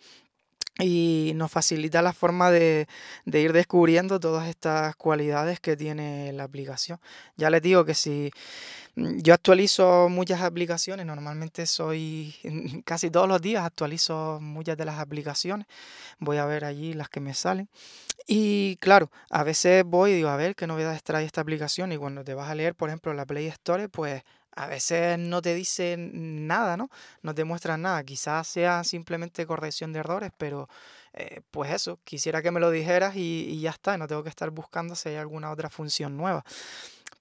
Y 0.79 1.33
nos 1.36 1.51
facilita 1.51 2.01
la 2.01 2.13
forma 2.13 2.51
de, 2.51 2.88
de, 3.25 3.41
ir 3.41 3.51
descubriendo 3.51 4.19
todas 4.19 4.48
estas 4.48 4.95
cualidades 4.95 5.59
que 5.59 5.75
tiene 5.75 6.31
la 6.31 6.45
aplicación. 6.45 7.00
Ya 7.36 7.50
les 7.50 7.62
digo 7.62 7.83
que 7.83 7.93
si 7.93 8.31
Mm, 9.00 9.19
yo 9.21 9.33
actualizo 9.33 10.09
muchas 10.09 10.41
aplicaciones, 10.41 11.05
normalmente 11.05 11.65
soy 11.65 12.36
casi 12.86 13.09
todos 13.09 13.27
los 13.27 13.41
días 13.41 13.63
actualizo 13.63 14.39
muchas 14.41 14.77
de 14.77 14.86
las 14.86 15.00
aplicaciones, 15.00 15.67
voy 16.19 16.38
a 16.38 16.45
ver 16.45 16.65
allí 16.65 16.93
las 16.93 17.09
que 17.09 17.19
me 17.19 17.33
salen. 17.33 17.69
Y 18.27 18.77
claro, 18.77 19.12
a 19.29 19.43
veces 19.43 19.83
voy 19.86 20.12
y 20.12 20.15
digo, 20.15 20.29
a 20.29 20.38
ver 20.38 20.55
qué 20.55 20.67
novedades 20.67 21.03
trae 21.03 21.25
esta 21.25 21.41
aplicación 21.41 21.91
y 21.91 21.98
cuando 21.98 22.24
te 22.24 22.33
vas 22.33 22.50
a 22.50 22.55
leer, 22.55 22.75
por 22.75 22.89
ejemplo, 22.89 23.13
la 23.13 23.25
Play 23.25 23.48
Store, 23.48 23.89
pues 23.89 24.24
a 24.56 24.68
veces 24.68 25.18
no 25.20 25.41
te 25.41 25.53
dice 25.56 25.96
nada, 25.98 26.77
¿no? 26.77 26.89
No 27.22 27.34
te 27.34 27.44
muestran 27.44 27.82
nada, 27.82 28.03
quizás 28.03 28.48
sea 28.48 28.84
simplemente 28.84 29.46
corrección 29.46 29.94
de 29.94 30.00
errores, 30.00 30.32
pero 30.38 30.70
eh, 31.13 31.41
pues 31.51 31.72
eso, 31.72 32.00
quisiera 32.03 32.41
que 32.41 32.51
me 32.51 32.60
lo 32.60 32.72
dijeras 32.72 33.15
y, 33.15 33.46
y 33.50 33.62
ya 33.62 33.72
está, 33.72 33.98
no 33.98 34.08
tengo 34.08 34.24
que 34.24 34.29
estar 34.29 34.50
buscando 34.51 34.96
si 34.96 35.10
hay 35.10 35.15
alguna 35.15 35.51
otra 35.51 35.70
función 35.70 36.18
nueva 36.18 36.44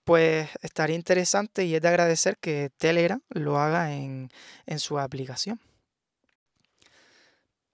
pues 0.09 0.49
estaría 0.63 0.97
interesante 0.97 1.67
y 1.67 1.75
es 1.75 1.83
de 1.83 1.89
agradecer 1.89 2.39
que 2.39 2.71
Telegram 2.79 3.21
lo 3.29 3.59
haga 3.59 3.93
en, 3.93 4.31
su 4.79 4.99
aplicación. 4.99 5.61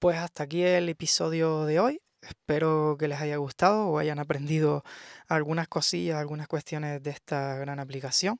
Pues 0.00 0.18
hasta 0.18 0.42
aquí 0.42 0.64
el 0.64 0.88
episodio 0.88 1.64
de 1.64 1.78
hoy. 1.78 2.00
Espero 2.26 2.96
que 2.98 3.08
les 3.08 3.20
haya 3.20 3.36
gustado 3.36 3.88
o 3.88 3.98
hayan 3.98 4.18
aprendido 4.18 4.84
algunas 5.28 5.68
cosillas, 5.68 6.18
algunas 6.18 6.48
cuestiones 6.48 7.02
de 7.02 7.10
esta 7.10 7.56
gran 7.56 7.78
aplicación. 7.78 8.38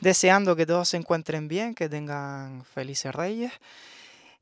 Deseando 0.00 0.56
que 0.56 0.66
todos 0.66 0.88
se 0.88 0.96
encuentren 0.96 1.48
bien, 1.48 1.74
que 1.74 1.88
tengan 1.88 2.64
felices 2.64 3.14
reyes. 3.14 3.52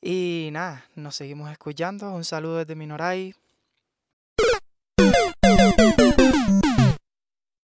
Y 0.00 0.50
nada, 0.52 0.84
nos 0.94 1.16
seguimos 1.16 1.50
escuchando. 1.50 2.12
Un 2.12 2.24
saludo 2.24 2.58
desde 2.58 2.74
Minoray. 2.74 3.34